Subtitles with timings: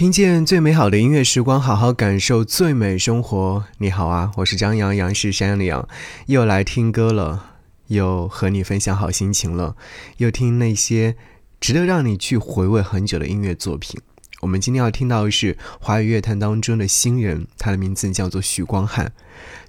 [0.00, 3.66] 听见最美好的音乐时光，好好感受最美生活。
[3.76, 5.86] 你好啊，我是张扬，杨是山羊的羊，
[6.24, 7.56] 又来听歌了，
[7.88, 9.76] 又和你分享好心情了，
[10.16, 11.16] 又听那些
[11.60, 14.00] 值得让你去回味很久的音乐作品。
[14.40, 19.12] 我们今天要听到的是华语乐坛当中的新人，他的名字叫做许光汉。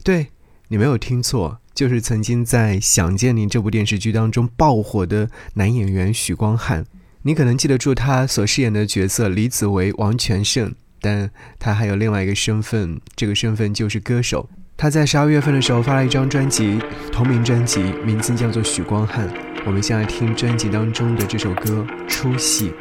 [0.02, 0.28] 对
[0.70, 6.86] 你没有听错，就是曾经在《想见你》这部电视剧当中爆火的男演员许光汉。
[7.24, 11.30] 你可能记得住他所饰演的角色李子维、王全胜，但
[11.60, 14.50] 他还有另外一个身份，这个身份就是歌手。
[14.76, 16.80] 他在十二月份的时候发了一张专辑，
[17.12, 19.32] 同名专辑，名字叫做许光汉。
[19.68, 22.74] 我们先来听专辑当中的这首歌《出戏》。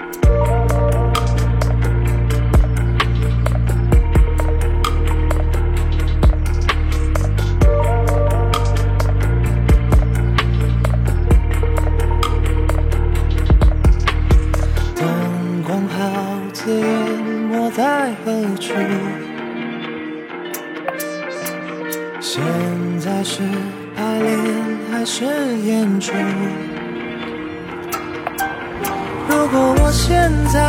[29.93, 30.60] 现在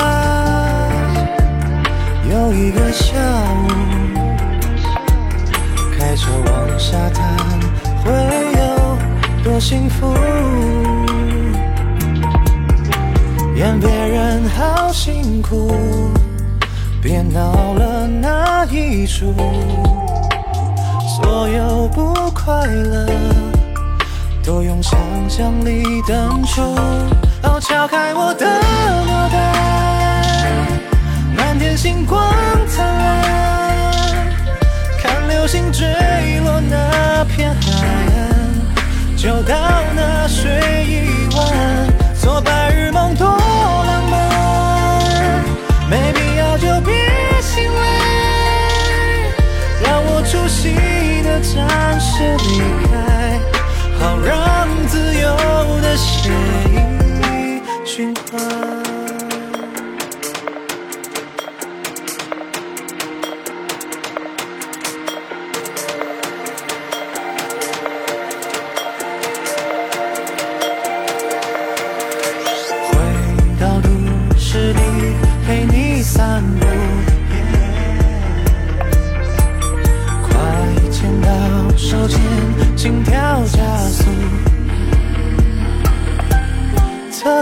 [2.30, 3.16] 有一个下
[3.54, 3.68] 午，
[5.96, 7.38] 开车往沙滩，
[8.04, 8.12] 会
[8.58, 8.98] 有
[9.44, 10.12] 多幸福？
[13.56, 15.72] 演别人好辛苦，
[17.00, 19.36] 别闹了那一出。
[21.08, 23.08] 所有不快乐，
[24.44, 25.00] 都用想
[25.30, 26.62] 象力等出。
[27.44, 29.36] 哦，敲开我的脑袋，
[31.36, 32.32] 满天星光
[32.68, 34.30] 灿烂，
[35.02, 35.88] 看流星坠
[36.44, 37.62] 落那片海
[38.16, 39.56] 岸，就到
[39.96, 41.42] 那睡一晚，
[42.22, 45.44] 做白日梦多浪漫，
[45.90, 46.94] 没必要就别
[47.42, 47.82] 醒来，
[49.84, 50.76] 让我出戏。
[51.44, 52.81] 暂时离开，
[58.42, 58.71] Bye.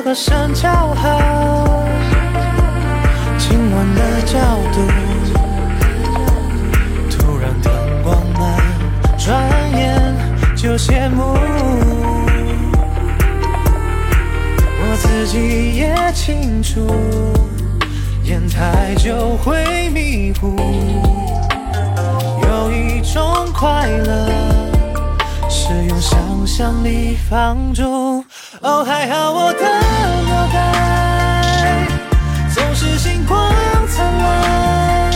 [0.09, 1.20] 个身叫好，
[3.38, 4.40] 亲吻的角
[4.74, 4.81] 度，
[7.12, 7.72] 突然灯
[8.02, 8.59] 光暗，
[9.20, 9.40] 转
[9.72, 10.16] 眼
[10.56, 11.38] 就谢幕。
[14.81, 16.88] 我自己也清楚，
[18.24, 20.56] 演太久会迷糊。
[22.47, 24.28] 有一种快乐，
[25.47, 28.26] 是用想象力放逐。
[28.62, 29.64] 哦，还好我的
[30.28, 31.88] 脑袋
[32.53, 33.53] 总是星光
[33.88, 35.14] 灿烂。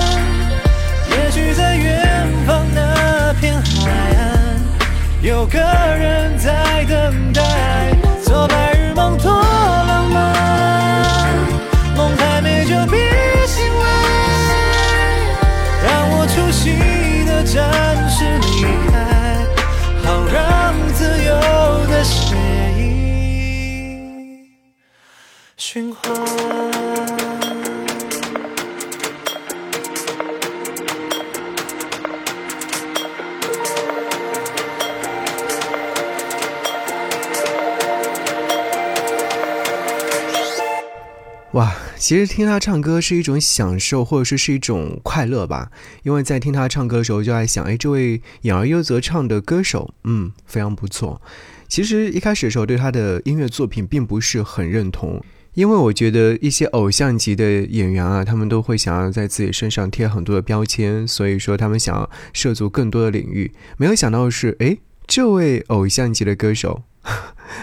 [1.10, 4.62] 也许在远方那片海岸，
[5.22, 7.42] 有个人在等待。
[8.24, 11.28] 做白日梦多浪漫，
[11.98, 12.98] 梦太美就别
[13.46, 13.86] 醒来，
[15.86, 17.83] 让我出息的站
[42.04, 45.72] 其实听他唱歌是一种享受，或者说是一种快乐吧。
[46.04, 51.22] 因为在听他唱歌的时候，就在想，哎，这位演而优则唱的歌手，嗯，非常不错。
[51.70, 55.24] 其实一开始的时候，对他的音乐作品并不是很认同。
[55.54, 63.50] 因为我觉得一些偶像级的演员啊，他们都会想要在自己身上贴很多的标签，所以说他们想要涉足更多的领域。
[63.78, 64.78] 没有想到的是，诶，
[65.08, 66.84] 这位偶像级的歌手，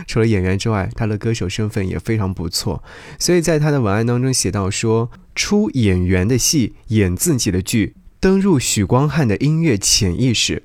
[0.07, 2.83] 除了演员之外，他的歌手身份也非常不错。
[3.19, 10.63] 所以在他的文案当中写到说：“出演员的戏，演自己的剧，登入许光汉的音乐潜意识。”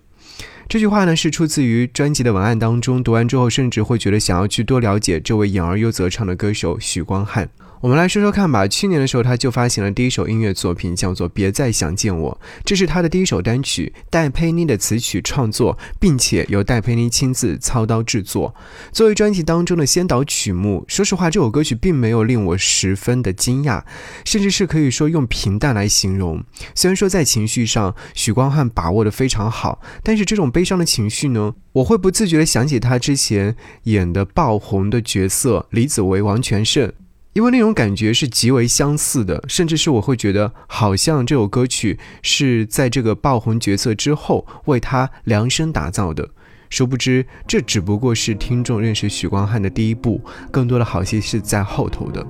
[0.67, 7.49] 这句话呢是出自于专辑的文案当中，读完之后甚至会觉得想要去多了解这位演而优则唱的歌手许光汉。
[7.85, 8.67] 我们来说说看吧。
[8.67, 18.55] 去年的时候，他就发行了第一首音乐作品，叫做《别再想见我》，这是他的第一首单曲，戴佩妮的词曲创作，并且由戴佩妮亲自操刀制作。
[18.91, 23.83] 作为专辑当中的先导曲目，说实话，这首歌曲并没有令我十分的惊讶，
[24.25, 26.43] 甚至是可以说用平淡来形容。
[26.73, 36.91] 虽然说在情绪上，许光汉把握的非常好，但是这种悲伤的情绪呢，我会不自觉的想起他之前演的爆红的角色李子维、王全胜。
[37.35, 46.29] 因为那种感觉是极为相似的，甚至是我会觉得好像这首歌曲是在这个爆红角色之后为他量身打造的。
[46.69, 52.25] 殊不知，这只不过是听众认识许光汉的第一步，更多的好戏是在后头的。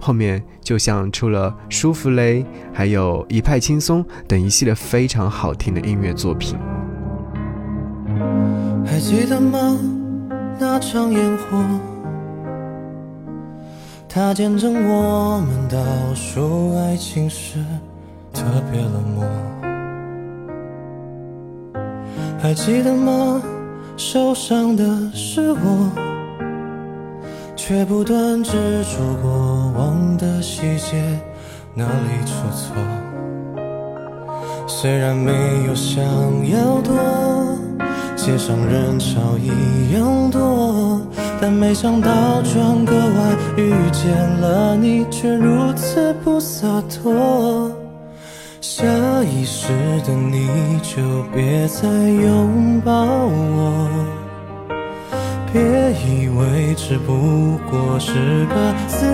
[0.00, 2.42] 后面就像出了《舒服嘞》，
[2.74, 6.58] 还有一派轻松等一系列非常好听的音乐作品。
[8.84, 9.78] 还记得吗？
[10.58, 11.64] 那场烟火。
[14.20, 15.78] 它见证我们倒
[16.12, 17.64] 数爱情时
[18.32, 19.24] 特别冷漠，
[22.36, 23.40] 还记得吗？
[23.96, 24.84] 受伤的
[25.14, 25.88] 是我，
[27.54, 28.50] 却不断执
[28.82, 31.00] 着过往的细节，
[31.72, 32.74] 哪里出错？
[34.66, 35.30] 虽然没
[35.68, 36.04] 有想
[36.50, 36.92] 要躲，
[38.16, 40.77] 街上人潮一样多。
[41.40, 47.70] 但没想到转个弯遇见了你，却如此不洒脱。
[48.60, 48.84] 下
[49.22, 49.68] 意识
[50.04, 50.48] 的你
[50.82, 53.88] 就别再拥抱我，
[55.52, 55.62] 别
[56.04, 59.06] 以为只不过是个自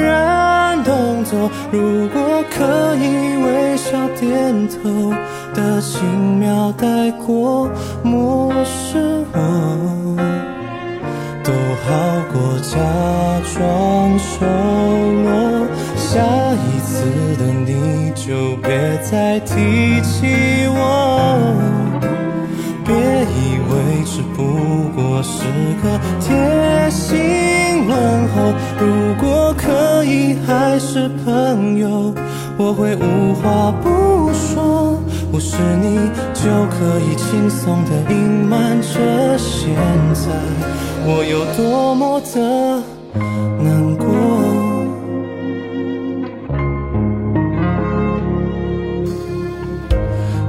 [0.00, 1.50] 然动作。
[1.72, 5.10] 如果可以微笑点头
[5.52, 7.68] 的轻描带过，
[8.04, 10.55] 漠视我。
[11.46, 11.92] 都好
[12.32, 12.76] 过假
[13.54, 14.44] 装收
[15.22, 15.64] 落，
[15.96, 16.20] 下
[16.52, 17.06] 一次
[17.36, 21.54] 的你就别再提起我，
[22.84, 25.44] 别以为只不过是
[25.84, 27.94] 个贴心问
[28.30, 32.12] 候，如果可以还是朋友，
[32.56, 35.00] 我会无话不说，
[35.36, 38.16] 不是你就可以轻松的隐
[38.48, 39.68] 瞒着现
[40.14, 40.30] 在。
[41.04, 42.82] 我有多么的
[43.62, 44.06] 难过，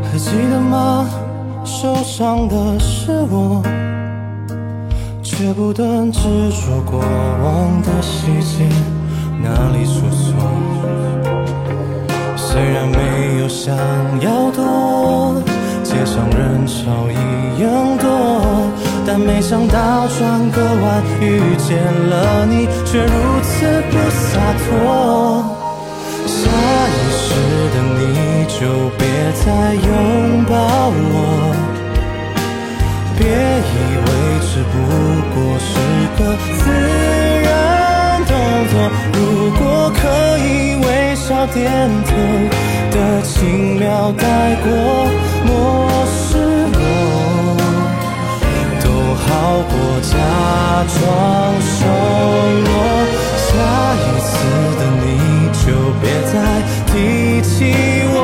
[0.03, 1.05] 还记得吗？
[1.65, 3.61] 受伤的是我，
[5.21, 8.63] 却不断执着过往的细节，
[9.43, 10.26] 哪里出？
[12.57, 12.97] 虽然没
[13.39, 13.75] 有想
[14.19, 15.43] 要躲，
[15.83, 17.69] 街上人潮一样
[17.99, 18.07] 多。
[19.05, 21.77] 但没想到转个弯遇见
[22.09, 23.13] 了你，却如
[23.43, 23.53] 此
[23.91, 24.65] 不洒脱。
[26.25, 26.49] 下
[26.89, 27.29] 意识
[27.73, 28.01] 的你
[28.49, 28.59] 就
[28.97, 29.05] 别
[29.45, 29.45] 再
[29.75, 30.57] 拥抱
[31.13, 31.15] 我，
[33.19, 33.21] 别
[33.69, 34.09] 以为
[34.41, 34.73] 只不
[35.35, 35.69] 过是
[36.17, 36.19] 个
[36.57, 36.59] 自
[37.43, 37.45] 然
[38.25, 38.33] 动
[38.71, 38.73] 作。
[39.13, 39.17] 如
[39.59, 39.61] 果
[39.91, 41.65] 可以微笑点
[42.05, 42.09] 头
[42.91, 44.65] 的轻描带过，
[45.45, 45.49] 漠
[46.05, 46.37] 视
[46.73, 46.77] 我。
[48.83, 48.85] 都
[49.15, 49.25] 好
[49.69, 50.13] 过假
[50.93, 50.95] 装
[51.61, 51.79] 收
[52.65, 52.69] 落，
[53.43, 53.47] 下
[54.03, 54.27] 一次
[54.79, 55.05] 的你
[55.53, 55.65] 就
[56.01, 56.33] 别再
[56.87, 56.93] 提
[57.41, 57.55] 起
[58.13, 58.15] 我，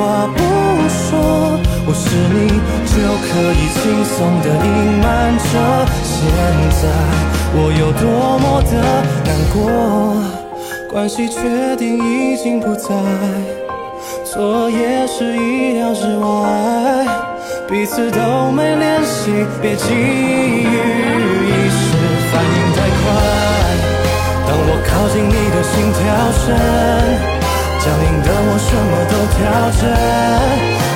[0.00, 0.40] 话不
[0.88, 2.48] 说，我是你
[2.88, 4.68] 就可以轻松的隐
[5.02, 5.04] 瞒
[5.36, 5.52] 着
[6.02, 6.16] 现
[6.80, 6.82] 在。
[7.52, 8.02] 我有多
[8.38, 8.72] 么的
[9.26, 9.60] 难过，
[10.90, 12.88] 关系确定已经不在，
[14.24, 16.24] 错也是意料之外，
[17.68, 21.84] 彼此都没联系，别急于一时
[22.32, 23.04] 反应太快。
[24.48, 26.00] 当我靠近你的心跳
[26.40, 26.46] 声，
[27.80, 29.38] 僵硬的我什么都调
[29.80, 29.82] 整，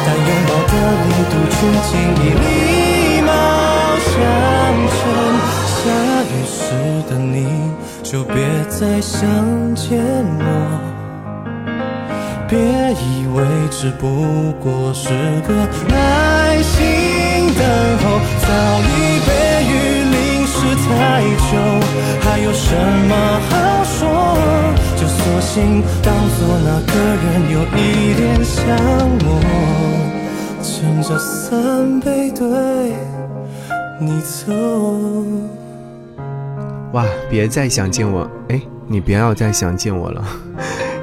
[0.04, 0.72] 但拥抱的
[1.08, 2.44] 力度却轻易礼
[3.22, 3.28] 貌
[4.04, 4.12] 相
[4.92, 4.96] 称。
[5.80, 5.82] 下
[6.28, 6.54] 雨时
[7.08, 7.36] 的你
[8.02, 8.36] 就别
[8.68, 9.20] 再想
[9.74, 9.98] 见
[10.38, 10.44] 我，
[12.48, 13.36] 别以为
[13.70, 15.08] 只不过是
[15.48, 15.50] 个
[15.88, 17.62] 耐心等
[18.04, 18.04] 候，
[18.40, 18.46] 早
[18.84, 18.90] 已
[19.26, 19.30] 被
[19.64, 19.72] 雨
[20.12, 20.14] 淋
[20.46, 20.88] 湿太
[21.50, 21.52] 久，
[22.20, 22.76] 还有什
[23.08, 23.12] 么
[23.48, 23.52] 好
[23.84, 24.04] 说？
[25.34, 28.76] 就索性当做那个人有一点像
[29.24, 29.26] 我，
[30.62, 32.94] 撑着伞背对
[34.00, 34.52] 你走。
[36.92, 37.04] 哇！
[37.28, 40.24] 别再想见我，哎，你不要再想见我了。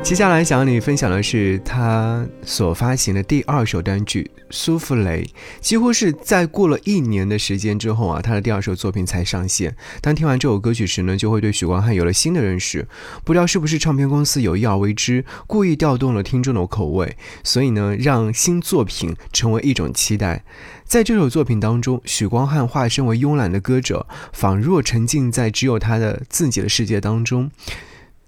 [0.04, 5.24] 接下来想和你分享的是他所发行的第二首单曲《苏芙蕾》，
[5.62, 9.74] 几乎是在过了一年的时间之后啊，他的第二首作品才上线。
[10.02, 12.86] 当听完这首歌曲时呢，就会对许光汉有了新的认识。
[13.24, 20.44] 不知道是不是唱片公司有意而为之，故意调动了听众的口味，所以呢，让新作品成为一种期待。
[20.84, 27.50] 在这首作品当中，许光汉化身为慵懒的歌者，仿若沉浸在只有他的自己的世界当中。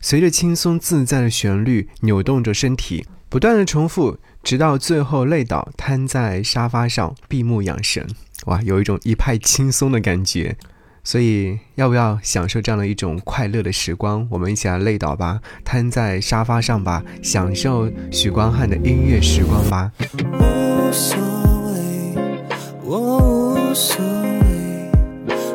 [0.04, 8.06] 随着轻松自在的旋律，扭动着身体，不断的重复，直到最后累倒，瘫在沙发上闭目养神。
[8.48, 10.58] 哇，有一种一派轻松的感觉。
[11.06, 14.28] 所以，要不要享受这样的一种快乐的时光？
[14.30, 19.90] 我们一起来累倒吧，瘫在沙发上吧，享受许光汉的音乐时光吧。
[20.34, 21.18] 无所
[21.66, 22.18] 谓，
[22.84, 24.92] 我无所谓，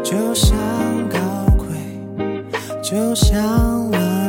[0.02, 0.56] 就像
[1.10, 1.18] 高
[1.58, 1.66] 贵，
[2.82, 4.27] 就像完。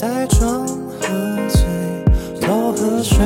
[0.00, 0.66] 在装
[0.98, 1.08] 喝
[1.50, 1.60] 醉，
[2.40, 3.18] 偷喝水，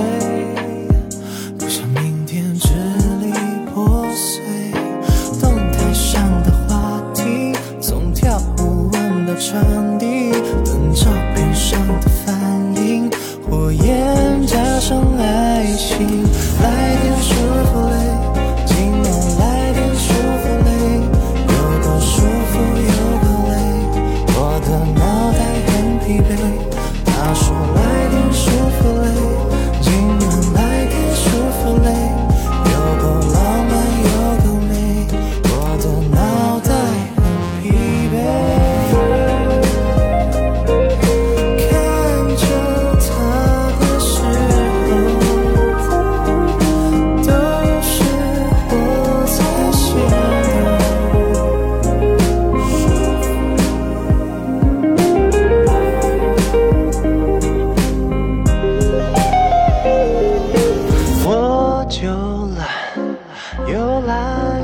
[63.67, 64.17] 又懒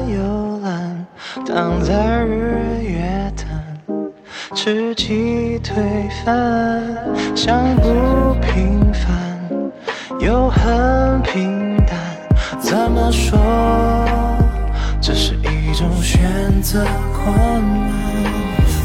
[0.09, 1.07] 又懒，
[1.47, 3.49] 躺在日月潭，
[4.55, 6.83] 吃鸡腿饭，
[7.35, 9.11] 想不平凡，
[10.21, 11.97] 又很平淡。
[12.61, 13.39] 怎么说？
[15.01, 17.91] 这是一种选择困难。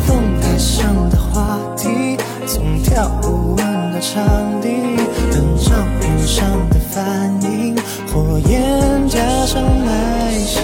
[0.08, 4.24] 动态上的话题，从跳舞问到场
[4.62, 4.70] 地，
[5.36, 7.76] 等照片上的反应，
[8.08, 10.64] 火焰加上爱心，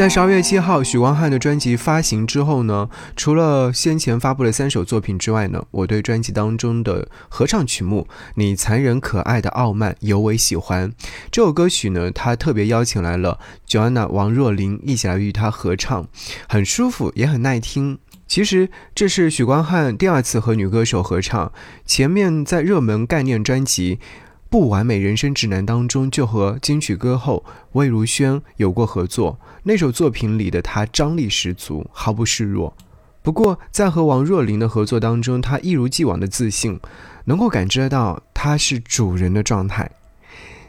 [0.00, 10.90] 在十二月七号，许光汉的专辑发行之后呢，除了先前发布的三首作品之外呢，我对专辑当中的合唱曲目《你残忍可爱的傲慢》尤为喜欢。
[11.30, 13.38] 这首歌曲呢，他特别邀请来了
[13.68, 16.08] Joanna 王若琳一起来与他合唱，
[16.48, 17.98] 很舒服，也很耐听。
[18.26, 21.52] 其实这是许光汉第二次和女歌手合唱，
[21.84, 23.98] 前面在热门概念专辑。
[24.50, 29.38] 不完美人生指南当中，就和金曲歌后魏如萱有过合作。
[29.62, 32.76] 那首作品里的她张力十足，毫不示弱。
[33.22, 36.80] 不过在和王若琳的合作当中，她一如既往的自信，
[37.26, 39.88] 能够感知到她是主人的状态。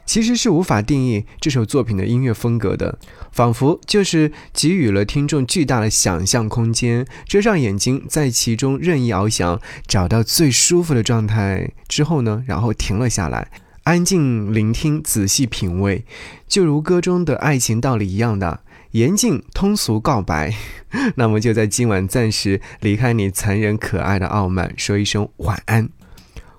[0.06, 3.00] 其实是无法定义这首作品的音乐风格的，
[3.32, 13.50] 仿佛就是给予了听众巨大的想象空间，遮上眼睛，在其中任意翱翔，找到最舒服的状态之后呢，然后停了下来。
[13.84, 16.06] 安静聆听，仔细品味，
[16.48, 18.62] 就如歌中的爱情道理一样的
[18.92, 20.54] 严谨通俗告白。
[21.16, 25.90] 那么就在今晚暂时离开你残忍可爱的傲慢，说一声晚安。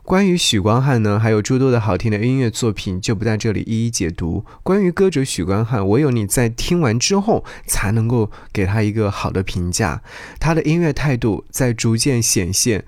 [0.02, 4.44] 关于许光汉呢，还有诸多的好听的音乐作品，就不在这里一一解读。
[4.64, 10.02] 关于歌者许光汉，唯有你在听完之后，才能够给他一个好的评价。
[10.40, 12.84] 他的音乐态度在逐渐显现，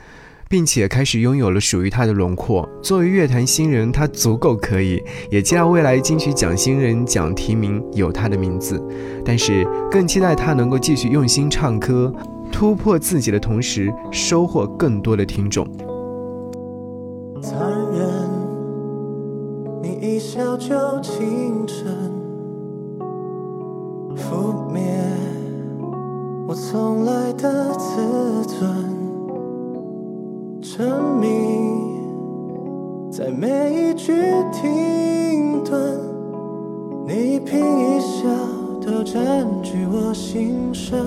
[0.54, 2.64] 并且开始拥有了属于他的轮廓。
[2.80, 8.80] 作为乐坛新人，他足够可以，也期待未来金曲奖新人奖提名有他的名字。
[9.24, 12.14] 但是更期待他能够继续用心唱歌，
[12.52, 15.66] 突破自己的同时，收获更多的听众。
[17.42, 17.58] 残
[17.92, 18.08] 忍，
[19.82, 21.84] 你一笑就倾城，
[24.14, 24.84] 覆灭
[26.46, 28.93] 我从来的自尊，
[30.76, 30.84] 沉
[31.20, 31.28] 迷
[33.08, 34.12] 在每一句
[34.52, 36.00] 停顿，
[37.06, 38.26] 你一颦一笑
[38.84, 40.98] 都占据我心神，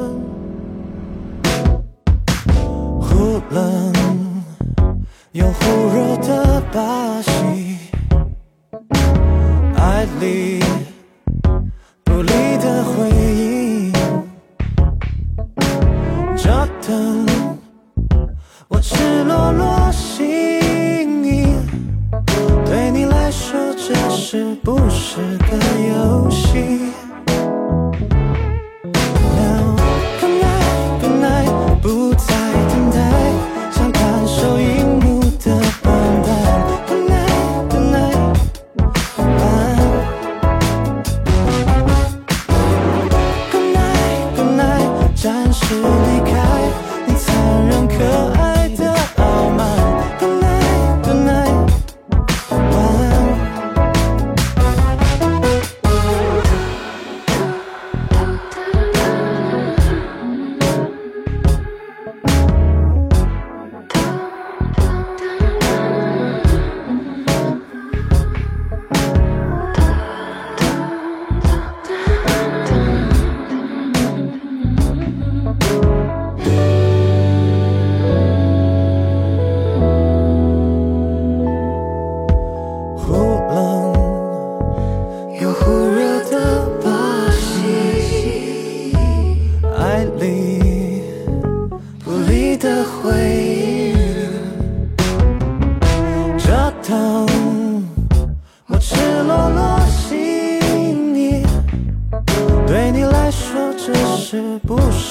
[3.02, 3.92] 忽冷。
[5.34, 7.78] 又忽热的把戏，
[9.76, 10.62] 爱里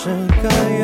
[0.06, 0.75] 这个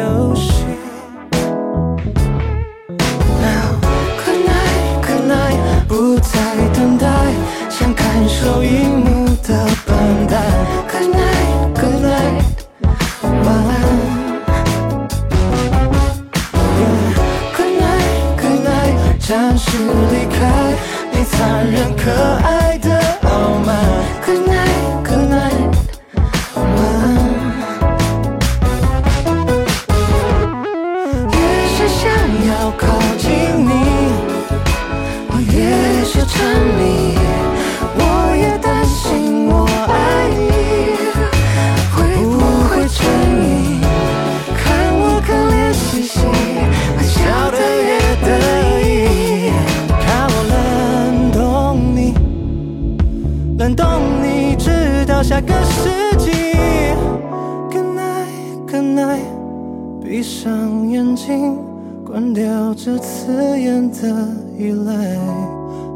[62.35, 65.17] 掉这刺眼的依赖。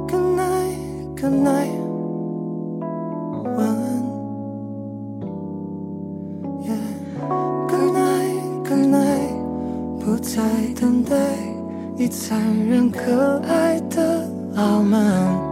[0.06, 0.76] Good night
[1.18, 1.70] Good night，
[3.56, 4.02] 晚安。
[6.62, 6.86] Yeah
[7.68, 9.34] Good night Good night，
[9.98, 10.42] 不再
[10.78, 11.16] 等待
[11.96, 15.45] 你残忍可爱的傲慢。